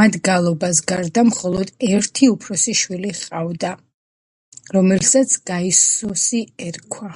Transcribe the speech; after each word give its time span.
მათ 0.00 0.18
გალბას 0.26 0.80
გარდა 0.90 1.24
მხოლოდ 1.30 1.72
ერთი, 1.88 2.28
უფროსი 2.34 2.76
შვილი 2.82 3.12
ჰყავდათ, 3.18 3.84
რომელსაც 4.78 5.36
გაიუსი 5.52 6.46
ერქვა. 6.72 7.14